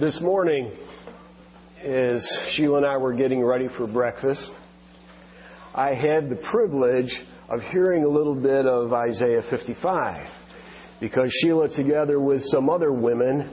[0.00, 0.70] This morning,
[1.82, 4.48] as Sheila and I were getting ready for breakfast,
[5.74, 7.10] I had the privilege
[7.48, 10.28] of hearing a little bit of Isaiah 55
[11.00, 13.52] because Sheila, together with some other women,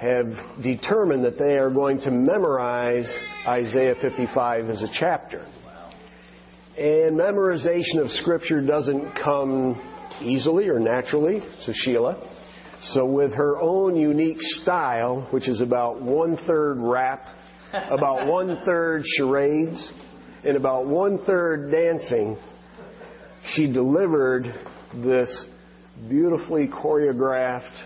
[0.00, 3.06] have determined that they are going to memorize
[3.46, 5.40] Isaiah 55 as a chapter.
[6.78, 9.78] And memorization of Scripture doesn't come
[10.22, 12.37] easily or naturally to Sheila.
[12.80, 17.26] So, with her own unique style, which is about one third rap,
[17.72, 19.92] about one third charades,
[20.44, 22.36] and about one third dancing,
[23.54, 24.46] she delivered
[24.94, 25.46] this
[26.08, 27.84] beautifully choreographed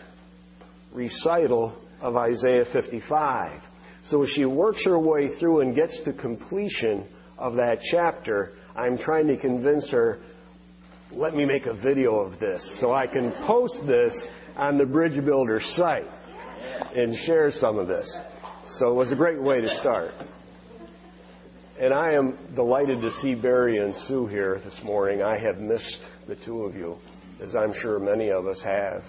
[0.92, 3.60] recital of Isaiah 55.
[4.08, 8.98] So as she works her way through and gets to completion of that chapter, I'm
[8.98, 10.20] trying to convince her,
[11.12, 14.12] let me make a video of this so I can post this
[14.56, 16.06] on the Bridge Builder site
[16.94, 18.08] and share some of this.
[18.78, 20.12] So it was a great way to start.
[21.80, 25.22] And I am delighted to see Barry and Sue here this morning.
[25.22, 26.96] I have missed the two of you,
[27.42, 29.02] as I'm sure many of us have.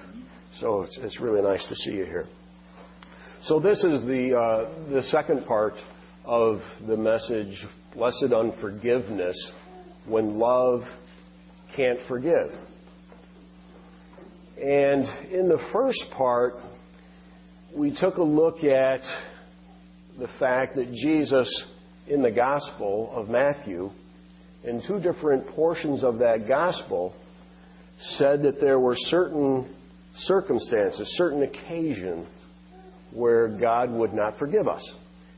[0.59, 2.27] So it's, it's really nice to see you here.
[3.43, 5.73] So this is the, uh, the second part
[6.25, 9.35] of the message, Blessed Unforgiveness,
[10.07, 10.83] when love
[11.75, 12.51] can't forgive.
[14.63, 16.53] And in the first part,
[17.75, 19.01] we took a look at
[20.17, 21.65] the fact that Jesus,
[22.07, 23.91] in the Gospel of Matthew,
[24.63, 27.13] in two different portions of that Gospel,
[28.17, 29.75] said that there were certain
[30.19, 32.25] circumstances, certain occasions
[33.11, 34.93] where God would not forgive us.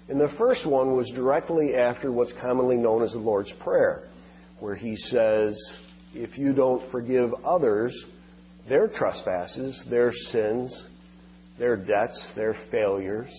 [0.07, 4.03] And the first one was directly after what's commonly known as the Lord's Prayer,
[4.59, 5.59] where he says,
[6.13, 7.91] If you don't forgive others,
[8.67, 10.85] their trespasses, their sins,
[11.57, 13.29] their debts, their failures,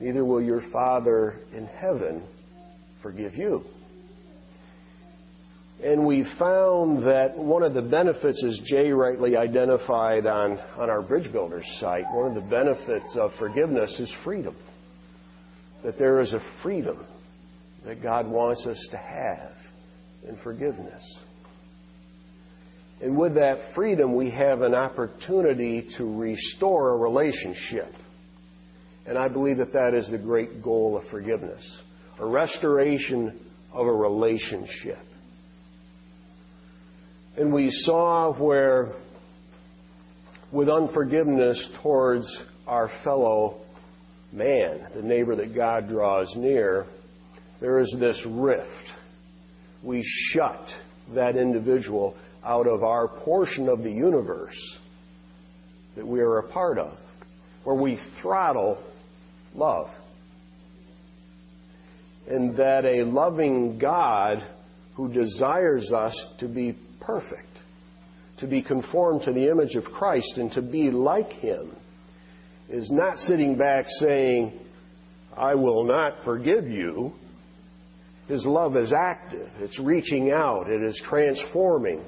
[0.00, 2.22] neither will your Father in heaven
[3.02, 3.64] forgive you.
[5.82, 11.02] And we found that one of the benefits, as Jay rightly identified on, on our
[11.02, 14.56] Bridge Builders site, one of the benefits of forgiveness is freedom.
[15.84, 17.06] That there is a freedom
[17.86, 19.52] that God wants us to have
[20.28, 21.04] in forgiveness.
[23.00, 27.92] And with that freedom, we have an opportunity to restore a relationship.
[29.06, 31.80] And I believe that that is the great goal of forgiveness
[32.20, 33.40] a restoration
[33.72, 34.98] of a relationship.
[37.36, 38.92] And we saw where,
[40.50, 42.26] with unforgiveness towards
[42.66, 43.60] our fellow
[44.32, 46.86] man, the neighbor that God draws near,
[47.60, 48.68] there is this rift.
[49.84, 50.66] We shut
[51.14, 54.78] that individual out of our portion of the universe
[55.96, 56.96] that we are a part of,
[57.64, 58.82] where we throttle
[59.54, 59.88] love.
[62.28, 64.46] And that a loving God
[64.94, 67.48] who desires us to be perfect,
[68.38, 71.74] to be conformed to the image of Christ and to be like Him,
[72.68, 74.58] is not sitting back saying,
[75.36, 77.12] I will not forgive you.
[78.28, 79.48] His love is active.
[79.58, 80.68] It's reaching out.
[80.68, 82.04] It is transforming.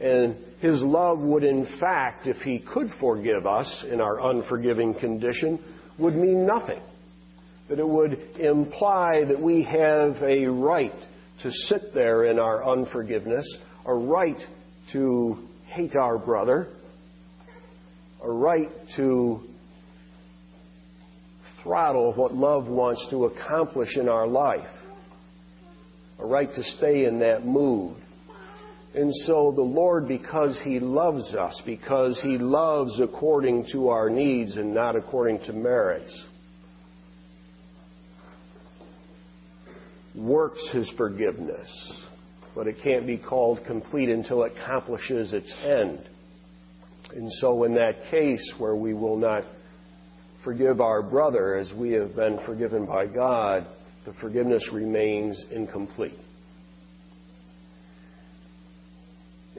[0.00, 5.62] And His love would, in fact, if He could forgive us in our unforgiving condition,
[5.98, 6.80] would mean nothing.
[7.68, 10.94] That it would imply that we have a right
[11.42, 13.46] to sit there in our unforgiveness,
[13.86, 14.38] a right
[14.92, 16.68] to hate our brother,
[18.22, 19.40] a right to
[21.62, 24.68] throttle what love wants to accomplish in our life,
[26.18, 27.96] a right to stay in that mood.
[28.94, 34.56] And so the Lord, because He loves us, because He loves according to our needs
[34.56, 36.24] and not according to merits,
[40.16, 41.68] works His forgiveness.
[42.54, 46.08] But it can't be called complete until it accomplishes its end.
[47.14, 49.44] And so, in that case where we will not
[50.42, 53.66] forgive our brother as we have been forgiven by God,
[54.04, 56.18] the forgiveness remains incomplete.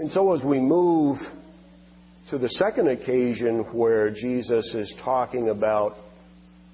[0.01, 1.19] And so, as we move
[2.31, 5.95] to the second occasion where Jesus is talking about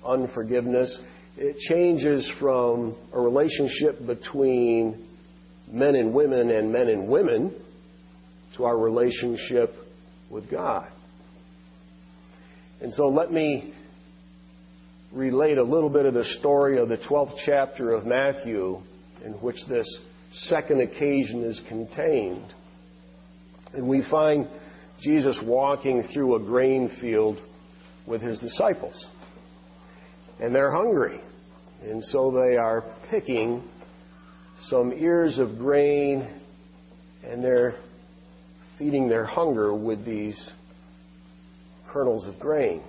[0.07, 0.97] unforgiveness,
[1.35, 5.09] it changes from a relationship between
[5.69, 7.53] men and women and men and women
[8.55, 9.75] to our relationship
[10.29, 10.87] with God.
[12.79, 13.73] And so let me
[15.11, 18.81] relate a little bit of the story of the 12th chapter of Matthew
[19.25, 19.99] in which this
[20.45, 22.53] second occasion is contained.
[23.73, 24.47] And we find
[25.01, 27.37] Jesus walking through a grain field
[28.05, 29.07] with his disciples.
[30.39, 31.19] And they're hungry.
[31.83, 33.67] And so they are picking
[34.69, 36.41] some ears of grain
[37.23, 37.75] and they're
[38.79, 40.39] feeding their hunger with these
[41.89, 42.81] kernels of grain.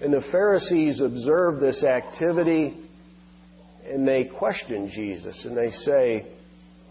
[0.00, 2.76] And the Pharisees observe this activity
[3.88, 6.26] and they question Jesus and they say,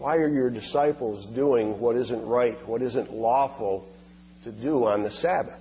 [0.02, 3.86] Why are your disciples doing what isn't right, what isn't lawful
[4.42, 5.60] to do on the Sabbath?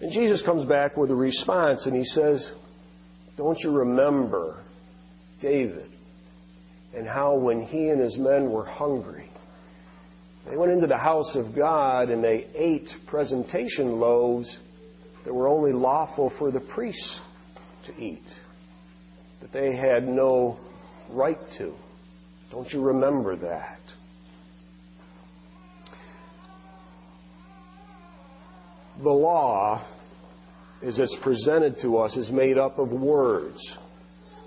[0.00, 2.50] And Jesus comes back with a response and he says,
[3.36, 4.64] Don't you remember
[5.40, 5.88] David
[6.96, 9.30] and how when he and his men were hungry,
[10.50, 14.58] they went into the house of God and they ate presentation loaves
[15.24, 17.20] that were only lawful for the priests
[17.86, 18.26] to eat,
[19.42, 20.58] that they had no
[21.12, 21.72] right to.
[22.50, 23.78] Don't you remember that?
[29.02, 29.84] The law,
[30.82, 33.58] as it's presented to us, is made up of words.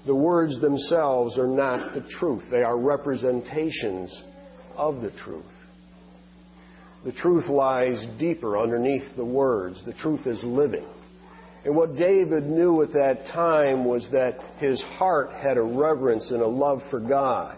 [0.06, 4.12] The words themselves are not the truth, they are representations
[4.75, 5.45] of the truth.
[7.06, 9.81] The truth lies deeper underneath the words.
[9.86, 10.86] The truth is living.
[11.65, 16.42] And what David knew at that time was that his heart had a reverence and
[16.42, 17.57] a love for God.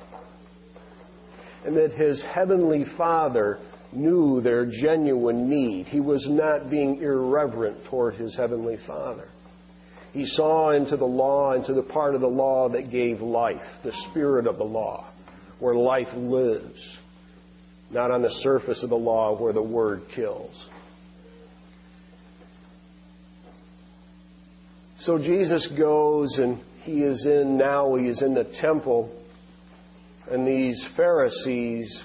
[1.66, 3.60] And that his heavenly Father
[3.92, 5.86] knew their genuine need.
[5.86, 9.30] He was not being irreverent toward his heavenly Father.
[10.12, 13.94] He saw into the law, into the part of the law that gave life, the
[14.10, 15.10] spirit of the law,
[15.60, 16.80] where life lives
[17.94, 20.68] not on the surface of the law where the word kills.
[25.02, 29.14] So Jesus goes and he is in now, he is in the temple,
[30.32, 32.02] and these Pharisees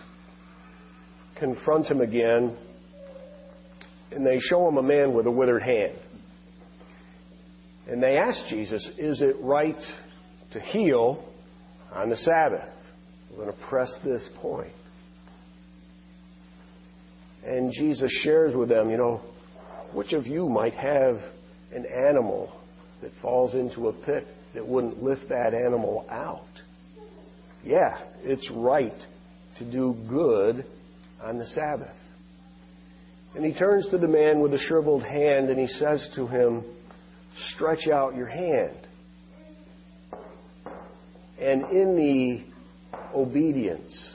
[1.39, 2.57] confront him again,
[4.11, 5.95] and they show him a man with a withered hand.
[7.89, 9.79] And they ask Jesus, Is it right
[10.53, 11.25] to heal
[11.93, 12.75] on the Sabbath?
[13.31, 14.73] We're going to press this point.
[17.47, 19.21] And Jesus shares with them, you know,
[19.93, 21.17] which of you might have
[21.73, 22.53] an animal
[23.01, 26.45] that falls into a pit that wouldn't lift that animal out?
[27.65, 28.95] Yeah, it's right
[29.59, 30.65] to do good
[31.23, 31.95] on the Sabbath.
[33.35, 36.65] And he turns to the man with the shriveled hand and he says to him,
[37.55, 38.77] Stretch out your hand.
[41.41, 42.45] And in the
[43.15, 44.11] obedience,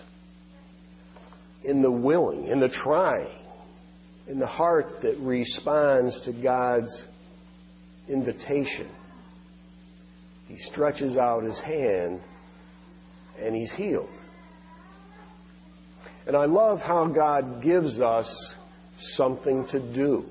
[1.64, 3.40] in the willing, in the trying,
[4.28, 7.04] in the heart that responds to God's
[8.10, 8.90] invitation.
[10.48, 12.22] He stretches out his hand
[13.40, 14.10] and he's healed.
[16.26, 18.54] And I love how God gives us
[19.16, 20.26] something to do.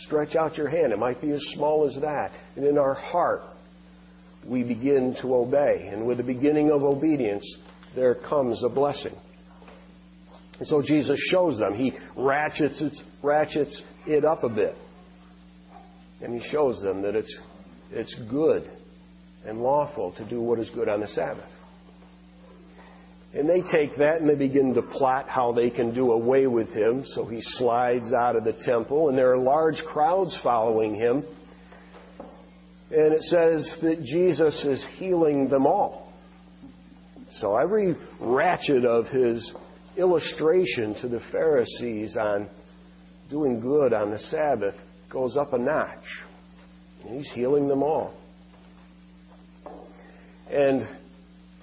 [0.00, 0.92] Stretch out your hand.
[0.92, 2.30] It might be as small as that.
[2.56, 3.42] And in our heart,
[4.46, 5.88] we begin to obey.
[5.90, 7.44] And with the beginning of obedience,
[7.94, 9.14] there comes a blessing.
[10.58, 11.74] And so Jesus shows them.
[11.74, 14.76] He ratchets it, ratchets it up a bit.
[16.20, 17.36] And he shows them that it's,
[17.90, 18.70] it's good
[19.46, 21.48] and lawful to do what is good on the Sabbath.
[23.36, 26.68] And they take that and they begin to plot how they can do away with
[26.68, 27.04] him.
[27.14, 31.24] So he slides out of the temple, and there are large crowds following him.
[32.90, 36.12] And it says that Jesus is healing them all.
[37.40, 39.52] So every ratchet of his
[39.96, 42.48] illustration to the Pharisees on
[43.30, 44.74] doing good on the Sabbath
[45.10, 46.04] goes up a notch.
[47.08, 48.14] He's healing them all.
[50.48, 50.86] And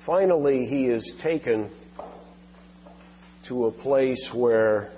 [0.05, 1.71] finally, he is taken
[3.47, 4.91] to a place where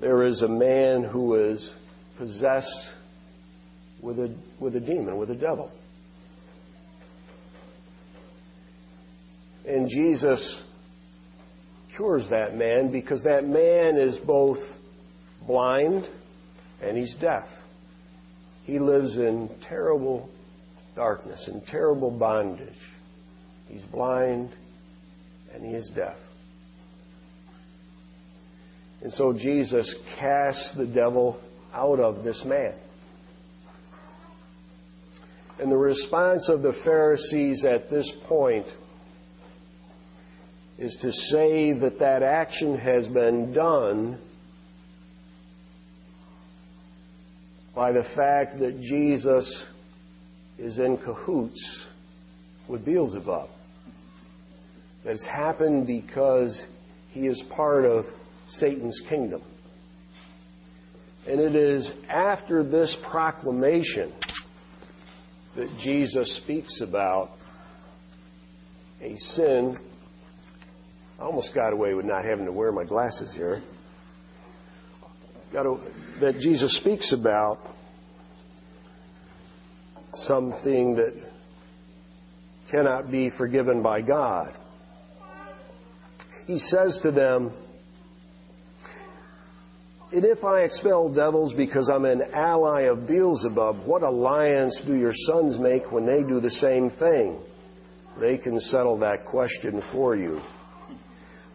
[0.00, 1.70] there is a man who is
[2.16, 2.90] possessed
[4.02, 5.70] with a, with a demon, with a devil.
[9.66, 10.62] And Jesus
[11.96, 14.58] cures that man because that man is both
[15.46, 16.08] blind
[16.82, 17.46] and he's deaf.
[18.64, 20.30] He lives in terrible
[20.96, 22.68] darkness, in terrible bondage.
[23.70, 24.50] He's blind
[25.54, 26.16] and he is deaf.
[29.02, 31.40] And so Jesus casts the devil
[31.72, 32.74] out of this man.
[35.58, 38.66] And the response of the Pharisees at this point
[40.78, 44.18] is to say that that action has been done
[47.74, 49.64] by the fact that Jesus
[50.58, 51.82] is in cahoots
[52.68, 53.48] with Beelzebub.
[55.04, 56.62] That it's happened because
[57.10, 58.04] he is part of
[58.58, 59.42] Satan's kingdom.
[61.26, 64.12] And it is after this proclamation
[65.56, 67.30] that Jesus speaks about
[69.00, 69.76] a sin.
[71.18, 73.62] I almost got away with not having to wear my glasses here.
[75.52, 75.80] Got to,
[76.20, 77.58] that Jesus speaks about
[80.14, 81.12] something that
[82.70, 84.54] cannot be forgiven by God.
[86.50, 87.52] He says to them,
[90.10, 95.12] and if I expel devils because I'm an ally of Beelzebub, what alliance do your
[95.14, 97.38] sons make when they do the same thing?
[98.20, 100.40] They can settle that question for you.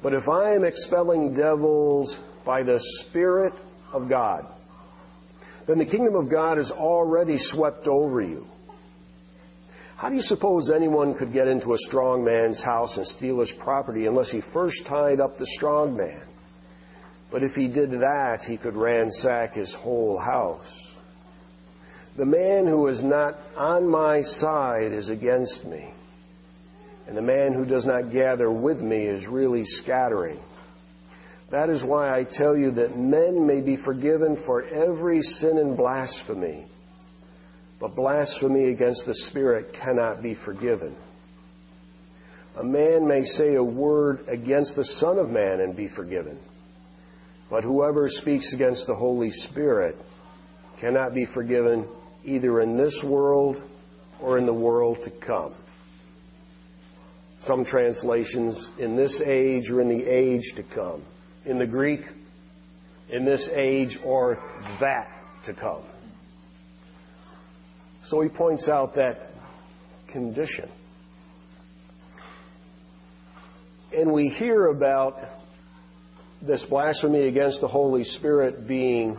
[0.01, 3.51] But if I am expelling devils by the Spirit
[3.91, 4.45] of God,
[5.67, 8.45] then the kingdom of God is already swept over you.
[9.97, 13.51] How do you suppose anyone could get into a strong man's house and steal his
[13.63, 16.21] property unless he first tied up the strong man?
[17.31, 20.65] But if he did that, he could ransack his whole house.
[22.17, 25.93] The man who is not on my side is against me,
[27.07, 30.39] and the man who does not gather with me is really scattering.
[31.51, 35.77] That is why I tell you that men may be forgiven for every sin and
[35.77, 36.67] blasphemy,
[37.85, 40.95] but blasphemy against the Spirit cannot be forgiven.
[42.57, 46.39] A man may say a word against the Son of Man and be forgiven
[47.49, 49.95] but whoever speaks against the Holy Spirit
[50.79, 51.87] cannot be forgiven
[52.23, 53.61] either in this world
[54.21, 55.53] or in the world to come.
[57.43, 61.05] Some translations, in this age or in the age to come.
[61.45, 62.01] In the Greek,
[63.09, 64.37] in this age or
[64.81, 65.07] that
[65.45, 65.83] to come.
[68.07, 69.29] So he points out that
[70.11, 70.69] condition.
[73.93, 75.15] And we hear about
[76.41, 79.17] this blasphemy against the Holy Spirit being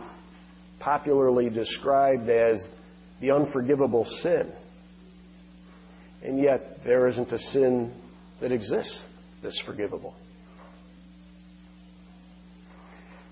[0.79, 2.63] popularly described as
[3.19, 4.51] the unforgivable sin.
[6.23, 7.93] And yet, there isn't a sin
[8.41, 9.03] that exists
[9.43, 10.15] that's forgivable.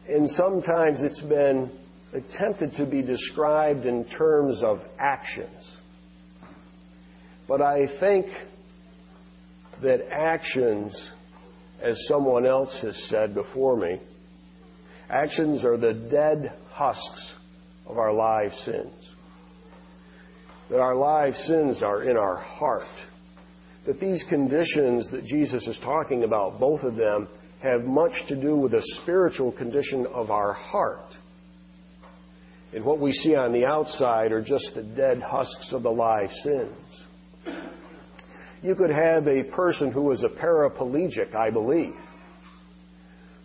[0.07, 1.71] And sometimes it's been
[2.13, 5.75] attempted to be described in terms of actions.
[7.47, 8.25] But I think
[9.81, 10.95] that actions
[11.81, 13.99] as someone else has said before me,
[15.09, 17.35] actions are the dead husks
[17.85, 18.93] of our live sins.
[20.69, 22.87] That our live sins are in our heart.
[23.85, 27.27] That these conditions that Jesus is talking about, both of them,
[27.61, 31.05] have much to do with the spiritual condition of our heart.
[32.75, 36.29] And what we see on the outside are just the dead husks of the live
[36.43, 37.05] sins
[38.65, 41.93] you could have a person who is a paraplegic, I believe,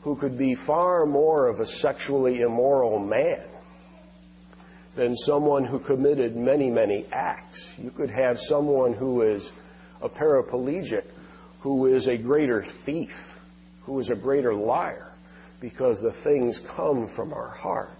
[0.03, 3.45] who could be far more of a sexually immoral man
[4.97, 7.63] than someone who committed many, many acts.
[7.77, 9.47] You could have someone who is
[10.01, 11.05] a paraplegic
[11.61, 13.11] who is a greater thief,
[13.85, 15.13] who is a greater liar,
[15.61, 17.91] because the things come from our heart.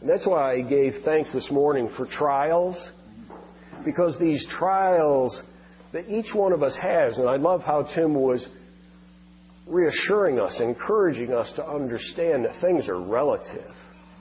[0.00, 2.76] And that's why I gave thanks this morning for trials
[3.84, 5.40] because these trials
[5.92, 8.46] that each one of us has, and I love how Tim was
[9.66, 13.70] reassuring us, encouraging us to understand that things are relative.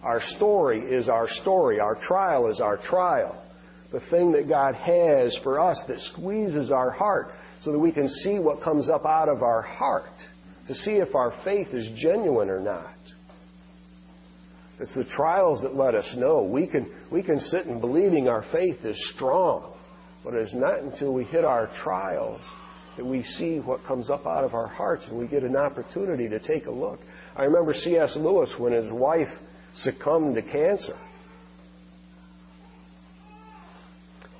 [0.03, 1.79] Our story is our story.
[1.79, 3.43] Our trial is our trial.
[3.91, 7.31] The thing that God has for us that squeezes our heart
[7.63, 10.11] so that we can see what comes up out of our heart
[10.67, 12.96] to see if our faith is genuine or not.
[14.79, 16.43] It's the trials that let us know.
[16.43, 19.73] We can, we can sit in believing our faith is strong,
[20.23, 22.41] but it's not until we hit our trials
[22.95, 26.27] that we see what comes up out of our hearts and we get an opportunity
[26.27, 26.99] to take a look.
[27.35, 28.13] I remember C.S.
[28.15, 29.27] Lewis when his wife
[29.83, 30.97] succumbed to cancer.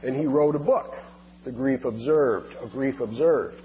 [0.04, 0.92] And he wrote a book,
[1.46, 3.62] The Grief Observed, A Grief Observed.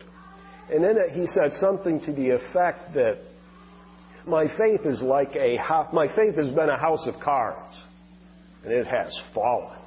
[0.71, 3.19] And in it he said something to the effect that
[4.27, 5.59] my faith is like a
[5.93, 7.75] my faith has been a house of cards,
[8.65, 9.79] and it has fallen.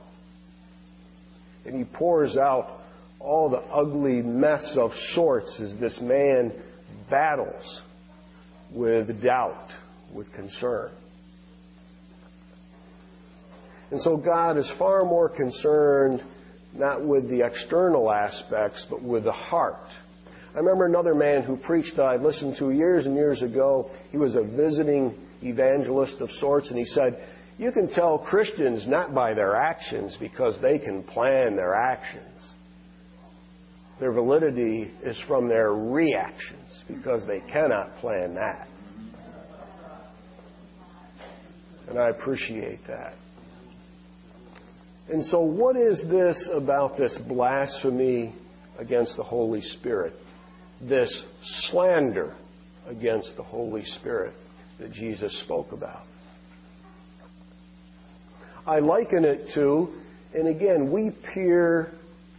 [1.65, 2.81] And he pours out
[3.19, 6.51] all the ugly mess of sorts as this man
[7.09, 7.81] battles
[8.71, 9.69] with doubt,
[10.13, 10.91] with concern.
[13.91, 16.21] And so God is far more concerned
[16.73, 19.87] not with the external aspects, but with the heart.
[20.55, 23.91] I remember another man who preached that I listened to years and years ago.
[24.12, 29.13] He was a visiting evangelist of sorts, and he said, You can tell Christians not
[29.13, 32.24] by their actions because they can plan their actions.
[34.00, 38.67] Their validity is from their reactions because they cannot plan that.
[41.89, 43.13] And I appreciate that.
[45.09, 48.33] And so, what is this about this blasphemy
[48.79, 50.13] against the Holy Spirit?
[50.82, 51.24] This
[51.70, 52.36] slander
[52.88, 54.34] against the Holy Spirit
[54.79, 56.03] that Jesus spoke about?
[58.67, 59.94] I liken it to,
[60.34, 61.91] and again, we peer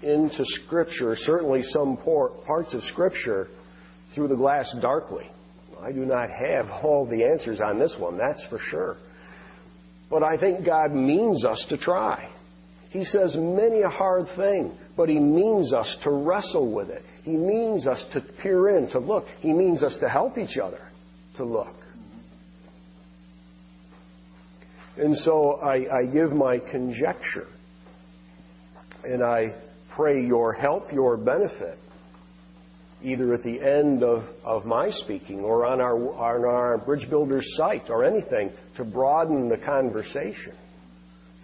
[0.02, 3.48] into Scripture, certainly some parts of Scripture,
[4.14, 5.30] through the glass darkly.
[5.80, 8.96] I do not have all the answers on this one, that's for sure.
[10.10, 12.28] But I think God means us to try.
[12.90, 17.02] He says many a hard thing, but He means us to wrestle with it.
[17.22, 19.26] He means us to peer in, to look.
[19.40, 20.80] He means us to help each other
[21.36, 21.74] to look.
[24.96, 27.48] And so I, I give my conjecture
[29.04, 29.54] and I
[29.94, 31.78] pray your help, your benefit,
[33.02, 37.46] either at the end of, of my speaking or on our, on our Bridge Builders
[37.56, 40.54] site or anything to broaden the conversation,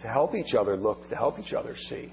[0.03, 2.13] to help each other look, to help each other see.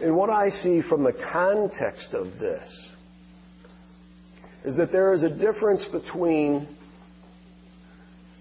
[0.00, 2.68] And what I see from the context of this
[4.64, 6.68] is that there is a difference between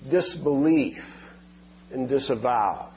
[0.09, 0.97] disbelief
[1.91, 2.91] and disavow.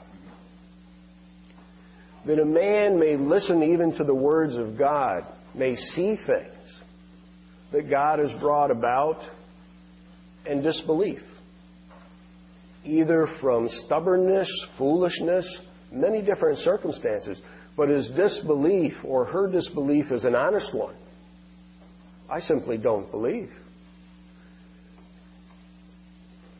[2.25, 5.25] That a man may listen even to the words of God,
[5.55, 6.81] may see things
[7.71, 9.19] that God has brought about,
[10.45, 11.21] and disbelief.
[12.85, 15.47] Either from stubbornness, foolishness,
[15.91, 17.41] many different circumstances,
[17.77, 20.95] but his disbelief or her disbelief is an honest one.
[22.29, 23.51] I simply don't believe.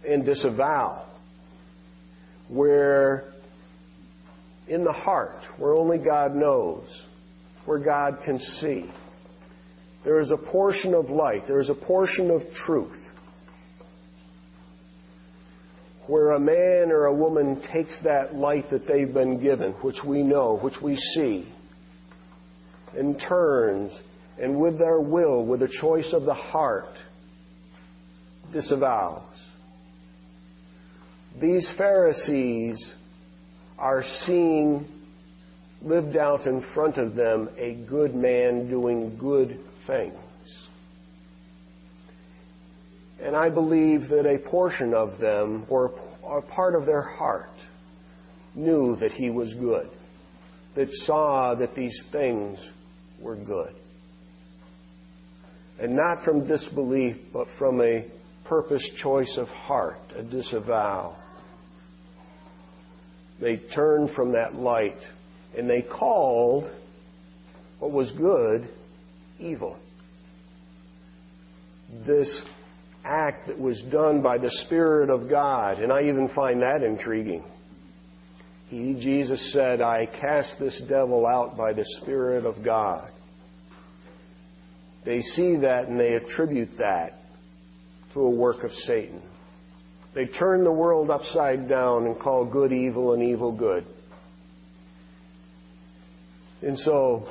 [0.07, 1.07] And disavow
[2.49, 3.33] where
[4.67, 6.83] in the heart, where only God knows,
[7.65, 8.91] where God can see,
[10.03, 12.99] there is a portion of light, there is a portion of truth,
[16.07, 20.21] where a man or a woman takes that light that they've been given, which we
[20.21, 21.47] know, which we see,
[22.97, 23.91] and turns,
[24.39, 26.93] and with their will, with the choice of the heart,
[28.51, 29.23] disavows.
[31.41, 32.93] These Pharisees
[33.79, 34.87] are seeing
[35.81, 40.13] lived out in front of them a good man doing good things.
[43.23, 45.93] And I believe that a portion of them, or
[46.25, 47.49] a part of their heart,
[48.53, 49.89] knew that he was good,
[50.75, 52.59] that saw that these things
[53.21, 53.73] were good.
[55.79, 58.05] And not from disbelief, but from a
[58.43, 61.15] purpose choice of heart, a disavow.
[63.39, 64.99] They turned from that light
[65.57, 66.69] and they called
[67.79, 68.67] what was good
[69.39, 69.77] evil.
[72.05, 72.29] This
[73.03, 77.43] act that was done by the Spirit of God, and I even find that intriguing.
[78.69, 83.11] He, Jesus said, I cast this devil out by the Spirit of God.
[85.05, 87.13] They see that and they attribute that
[88.13, 89.21] to a work of Satan.
[90.15, 93.85] They turn the world upside down and call good evil and evil good.
[96.61, 97.27] And so,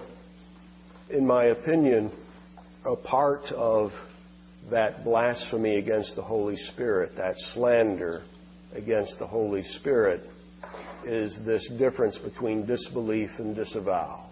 [1.08, 2.10] in my opinion,
[2.84, 3.90] a part of
[4.72, 8.22] that blasphemy against the Holy Spirit, that slander
[8.74, 10.22] against the Holy Spirit,
[11.06, 14.30] is this difference between disbelief and disavow.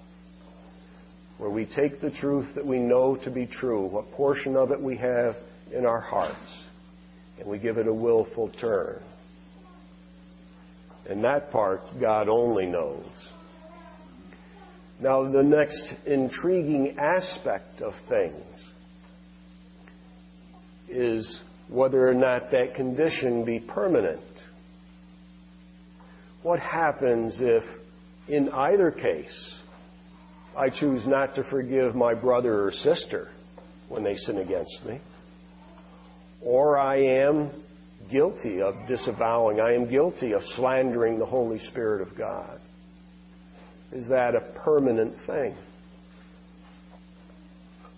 [1.37, 4.81] Where we take the truth that we know to be true, what portion of it
[4.81, 5.37] we have
[5.76, 6.64] in our hearts,
[7.38, 9.03] and we give it a willful turn.
[11.07, 13.11] And that part God only knows.
[15.03, 18.69] Now, the next intriguing aspect of things
[20.90, 24.20] is whether or not that condition be permanent.
[26.42, 27.62] What happens if,
[28.29, 29.59] in either case,
[30.57, 33.29] I choose not to forgive my brother or sister
[33.88, 35.00] when they sin against me?
[36.42, 37.50] or I am
[38.11, 42.61] guilty of disavowing, I am guilty of slandering the Holy Spirit of God.
[43.92, 45.57] Is that a permanent thing?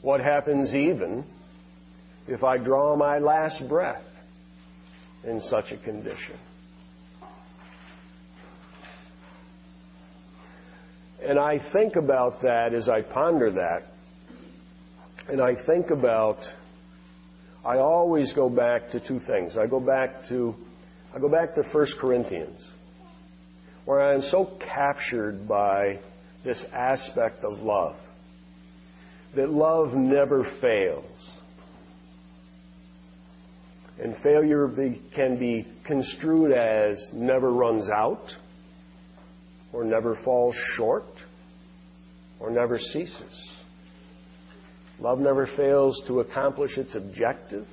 [0.01, 1.25] What happens even
[2.29, 4.05] if I draw my last breath
[5.25, 6.39] in such a condition?
[11.25, 13.83] And I think about that as I ponder that,
[15.29, 16.39] and I think about
[17.65, 19.57] I always go back to two things.
[19.57, 20.55] I go back to
[21.15, 22.67] I go back to 1 Corinthians,
[23.85, 26.01] where I am so captured by
[26.43, 27.97] this aspect of love.
[29.37, 31.05] That love never fails.
[34.01, 38.25] And failure be, can be construed as never runs out,
[39.73, 41.05] or never falls short,
[42.41, 43.51] or never ceases.
[44.99, 47.67] Love never fails to accomplish its objective.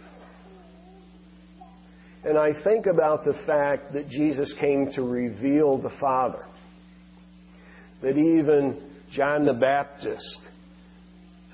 [2.23, 6.45] And I think about the fact that Jesus came to reveal the Father.
[8.01, 10.39] That even John the Baptist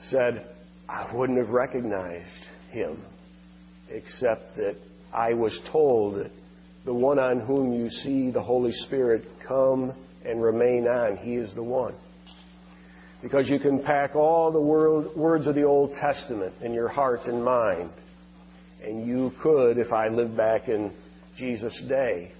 [0.10, 0.47] said,
[0.89, 3.04] I wouldn't have recognized him
[3.89, 4.76] except that
[5.13, 6.32] I was told that
[6.86, 9.93] the one on whom you see the Holy Spirit come
[10.26, 11.95] and remain on, he is the one.
[13.21, 17.43] Because you can pack all the words of the Old Testament in your heart and
[17.43, 17.89] mind.
[18.84, 20.93] And you could, if I lived back in
[21.38, 22.32] Jesus' day,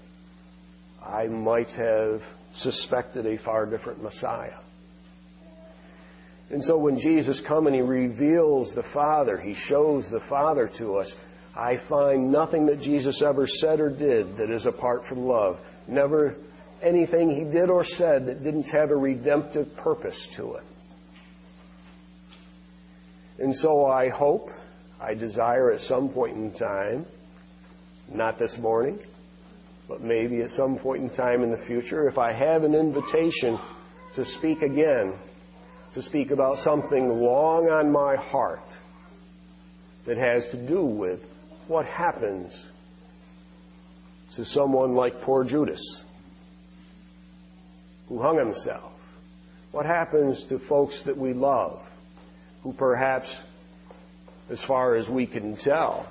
[1.04, 2.20] I might have
[2.60, 4.58] suspected a far different Messiah.
[6.50, 10.96] And so when Jesus comes and he reveals the Father, he shows the Father to
[10.96, 11.12] us,
[11.56, 15.58] I find nothing that Jesus ever said or did that is apart from love.
[15.88, 16.36] Never
[16.82, 20.64] anything he did or said that didn't have a redemptive purpose to it.
[23.38, 24.48] And so I hope,
[25.00, 27.06] I desire at some point in time,
[28.12, 28.98] not this morning,
[29.88, 33.58] but maybe at some point in time in the future, if I have an invitation
[34.16, 35.14] to speak again,
[35.94, 38.60] to speak about something long on my heart
[40.06, 41.20] that has to do with
[41.68, 42.52] what happens
[44.36, 45.80] to someone like poor Judas
[48.08, 48.92] who hung himself?
[49.72, 51.80] What happens to folks that we love
[52.62, 53.26] who perhaps,
[54.50, 56.10] as far as we can tell,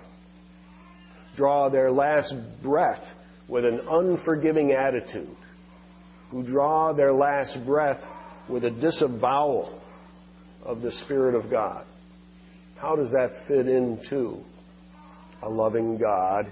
[1.36, 3.04] draw their last breath
[3.50, 5.36] with an unforgiving attitude,
[6.32, 8.02] who draw their last breath
[8.50, 9.82] with a disavowal
[10.64, 11.86] of the Spirit of God?
[12.78, 14.44] How does that fit into
[15.46, 16.52] a loving God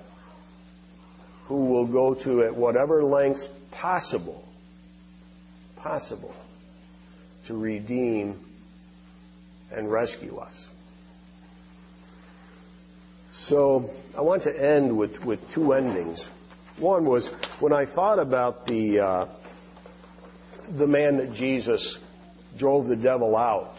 [1.48, 4.48] who will go to at whatever lengths possible,
[5.78, 6.34] possible,
[7.48, 8.40] to redeem
[9.72, 10.54] and rescue us.
[13.48, 16.24] So I want to end with, with two endings.
[16.80, 17.28] One was
[17.60, 19.26] when I thought about the uh,
[20.78, 21.98] the man that Jesus
[22.58, 23.76] drove the devil out,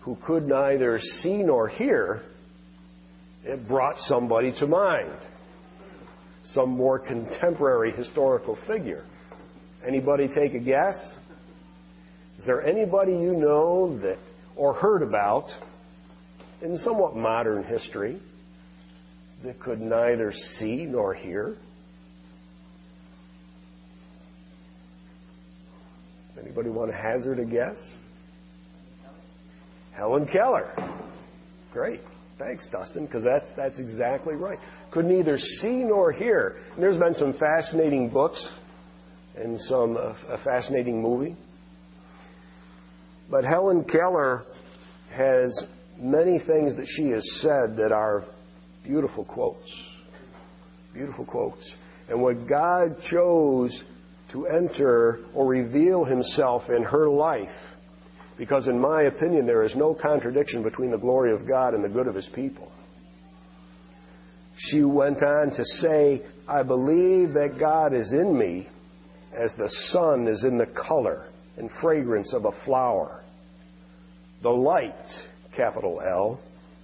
[0.00, 2.22] who could neither see nor hear,
[3.44, 5.16] it brought somebody to mind.
[6.52, 9.04] Some more contemporary historical figure.
[9.86, 10.94] Anybody take a guess?
[12.38, 14.18] Is there anybody you know that
[14.56, 15.48] or heard about
[16.60, 18.20] in somewhat modern history
[19.44, 21.56] that could neither see nor hear?
[26.40, 27.76] Anybody want to hazard a guess?
[29.92, 30.74] Helen Keller.
[31.72, 32.00] Great.
[32.44, 34.58] Thanks, Dustin, because that's, that's exactly right.
[34.90, 36.56] Could neither see nor hear.
[36.74, 38.44] And there's been some fascinating books
[39.36, 41.36] and some uh, a fascinating movie.
[43.30, 44.42] But Helen Keller
[45.14, 45.66] has
[45.98, 48.24] many things that she has said that are
[48.82, 49.70] beautiful quotes.
[50.92, 51.74] Beautiful quotes.
[52.08, 53.84] And what God chose
[54.32, 57.48] to enter or reveal himself in her life
[58.38, 61.88] because, in my opinion, there is no contradiction between the glory of God and the
[61.88, 62.70] good of His people.
[64.56, 68.68] She went on to say, I believe that God is in me
[69.36, 73.22] as the sun is in the color and fragrance of a flower.
[74.42, 74.92] The light,
[75.56, 76.40] capital L,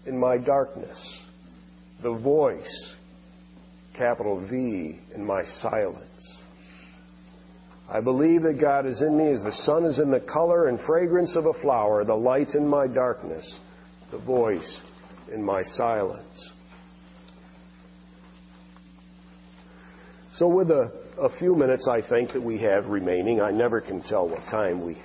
[0.07, 0.99] in my darkness.
[2.03, 2.95] The voice,
[3.97, 6.38] capital V, in my silence.
[7.91, 10.79] I believe that God is in me as the sun is in the color and
[10.81, 13.59] fragrance of a flower, the light in my darkness,
[14.11, 14.81] the voice
[15.33, 16.51] in my silence.
[20.35, 24.03] So, with a, a few minutes I think that we have remaining, I never can
[24.03, 24.99] tell what time we,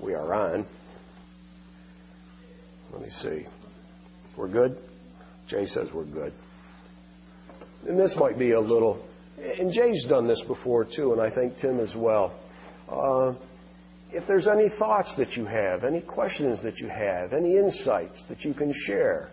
[0.00, 0.66] we are on.
[2.92, 3.46] Let me see.
[4.36, 4.78] We're good?
[5.48, 6.32] Jay says we're good.
[7.88, 9.04] And this might be a little
[9.40, 12.38] and Jay's done this before too, and I think Tim as well.
[12.88, 13.34] Uh,
[14.10, 18.42] if there's any thoughts that you have, any questions that you have, any insights that
[18.42, 19.28] you can share,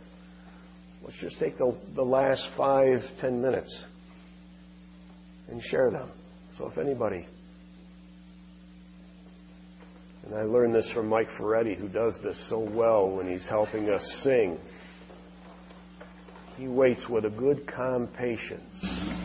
[1.01, 3.83] let's just take the, the last five, ten minutes
[5.49, 6.11] and share them.
[6.57, 7.25] So if anybody,
[10.25, 13.89] and I learned this from Mike Ferretti, who does this so well when he's helping
[13.89, 14.57] us sing.
[16.57, 19.24] He waits with a good, calm patience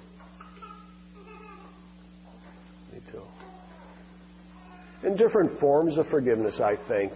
[5.17, 7.11] Different forms of forgiveness, I think.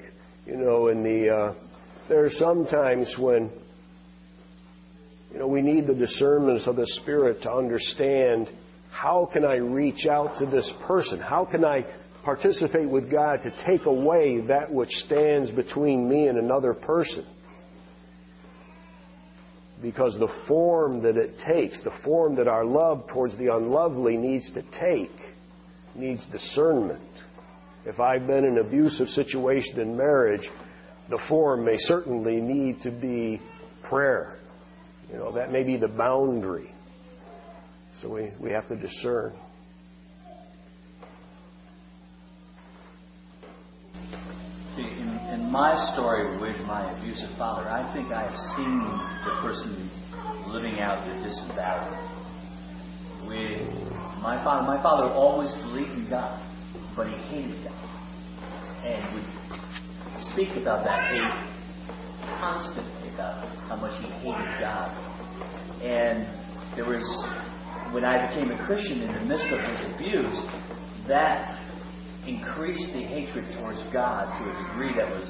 [0.45, 1.53] You know, in the uh,
[2.09, 3.49] there are some times when
[5.31, 8.49] you know we need the discernment of the Spirit to understand
[8.91, 11.19] how can I reach out to this person?
[11.19, 11.85] How can I
[12.23, 17.25] participate with God to take away that which stands between me and another person?
[19.81, 24.49] Because the form that it takes, the form that our love towards the unlovely needs
[24.53, 25.11] to take,
[25.93, 27.01] needs discernment.
[27.85, 30.49] If I've been in an abusive situation in marriage,
[31.09, 33.39] the form may certainly need to be
[33.87, 34.37] prayer.
[35.11, 36.73] You know, that may be the boundary.
[38.01, 39.33] So we, we have to discern.
[44.75, 48.79] See, in, in my story with my abusive father, I think I have seen
[49.23, 49.89] the person
[50.47, 52.11] living out the disavowal.
[53.27, 53.61] With
[54.21, 56.41] my father, my father always believed in God,
[56.95, 59.25] but he hated God, and would
[60.31, 61.55] speak about that hate
[62.39, 64.91] constantly about how much he hated God.
[65.83, 66.27] And
[66.75, 67.03] there was
[67.91, 70.45] when I became a Christian in the midst of his abuse,
[71.07, 71.59] that
[72.27, 75.29] increased the hatred towards God to a degree that was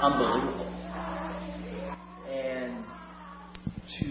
[0.00, 0.68] unbelievable.
[2.30, 2.84] And
[3.98, 4.06] to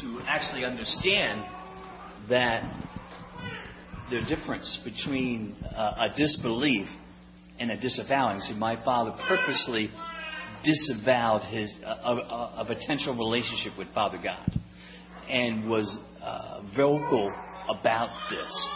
[0.00, 1.44] to actually understand
[2.28, 2.85] that
[4.10, 6.88] the difference between uh, a disbelief
[7.58, 8.40] and a disavowing.
[8.40, 9.90] See, my father purposely
[10.64, 14.60] disavowed his a, a, a potential relationship with Father God
[15.28, 15.86] and was
[16.22, 17.32] uh, vocal
[17.68, 18.68] about this.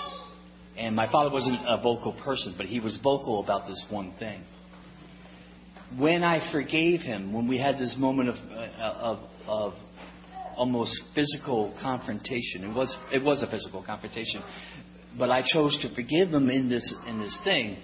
[0.77, 4.43] And my father wasn't a vocal person, but he was vocal about this one thing.
[5.99, 9.73] When I forgave him, when we had this moment of, uh, of, of
[10.57, 14.43] almost physical confrontation, it was, it was a physical confrontation,
[15.19, 17.77] but I chose to forgive him in this, in this thing.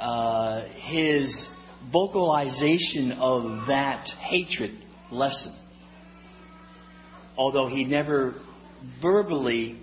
[0.00, 1.48] Uh, his
[1.92, 4.72] vocalization of that hatred
[5.10, 5.56] lessened
[7.36, 8.34] although he never
[9.02, 9.80] verbally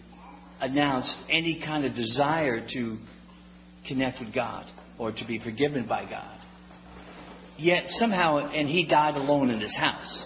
[0.60, 2.98] announced any kind of desire to
[3.88, 4.66] connect with God
[4.98, 6.40] or to be forgiven by God.
[7.58, 10.26] Yet somehow, and he died alone in his house.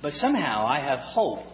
[0.00, 1.44] But somehow I have hope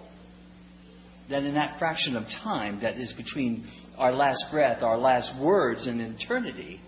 [1.30, 5.86] that in that fraction of time that is between our last breath, our last words,
[5.86, 6.80] and eternity,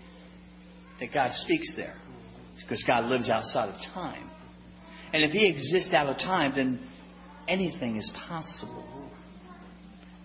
[0.99, 1.95] that God speaks there.
[2.61, 4.29] Because God lives outside of time.
[5.13, 6.79] And if He exists out of time, then
[7.47, 9.09] anything is possible.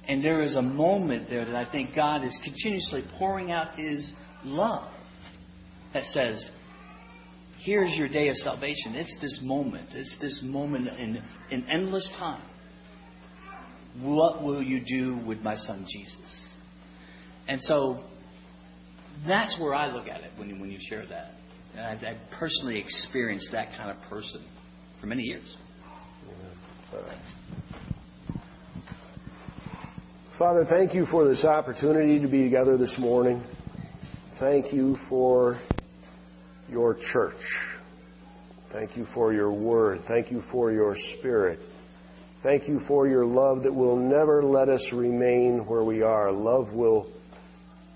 [0.09, 4.13] And there is a moment there that I think God is continuously pouring out His
[4.45, 4.93] love
[5.93, 6.51] that says,
[7.59, 8.95] Here's your day of salvation.
[8.95, 9.89] It's this moment.
[9.93, 12.43] It's this moment in, in endless time.
[14.03, 16.49] What will you do with my son Jesus?
[17.49, 18.05] And so
[19.27, 21.33] that's where I look at it when, when you share that.
[21.75, 24.45] And I, I personally experienced that kind of person
[25.01, 25.57] for many years.
[30.39, 33.43] Father, thank you for this opportunity to be together this morning.
[34.39, 35.59] Thank you for
[36.69, 37.35] your church.
[38.73, 40.01] Thank you for your word.
[40.07, 41.59] Thank you for your spirit.
[42.47, 46.31] Thank you for your love that will never let us remain where we are.
[46.31, 47.13] Love will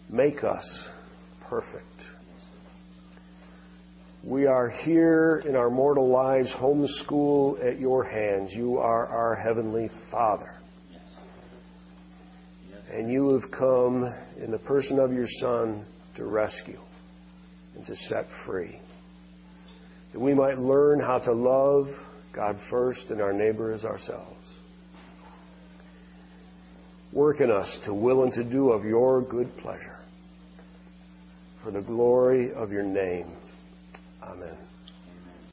[0.08, 0.88] make us
[1.48, 1.84] perfect.
[4.24, 8.50] We are here in our mortal lives, homeschool at your hands.
[8.52, 10.52] You are our Heavenly Father.
[12.92, 15.86] And you have come in the person of your Son
[16.16, 16.80] to rescue
[17.76, 18.80] and to set free.
[20.12, 21.86] That we might learn how to love
[22.32, 24.39] God first and our neighbor as ourselves.
[27.12, 29.98] Work in us to will and to do of your good pleasure
[31.62, 33.26] for the glory of your name.
[34.22, 34.56] Amen.